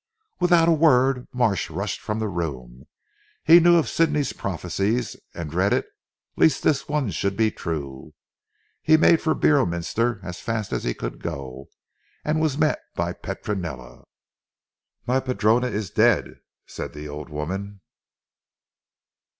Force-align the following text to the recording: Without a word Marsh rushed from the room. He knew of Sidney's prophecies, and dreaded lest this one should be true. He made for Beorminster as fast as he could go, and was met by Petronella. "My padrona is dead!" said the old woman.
Without 0.39 0.67
a 0.67 0.71
word 0.71 1.27
Marsh 1.31 1.69
rushed 1.69 2.01
from 2.01 2.17
the 2.17 2.27
room. 2.27 2.87
He 3.43 3.59
knew 3.59 3.77
of 3.77 3.87
Sidney's 3.87 4.33
prophecies, 4.33 5.15
and 5.35 5.51
dreaded 5.51 5.85
lest 6.35 6.63
this 6.63 6.87
one 6.87 7.11
should 7.11 7.37
be 7.37 7.51
true. 7.51 8.15
He 8.81 8.97
made 8.97 9.21
for 9.21 9.35
Beorminster 9.35 10.19
as 10.23 10.39
fast 10.39 10.73
as 10.73 10.85
he 10.85 10.95
could 10.95 11.21
go, 11.21 11.67
and 12.25 12.41
was 12.41 12.57
met 12.57 12.79
by 12.95 13.13
Petronella. 13.13 14.05
"My 15.05 15.19
padrona 15.19 15.67
is 15.67 15.91
dead!" 15.91 16.37
said 16.65 16.93
the 16.93 17.07
old 17.07 17.29
woman. 17.29 17.81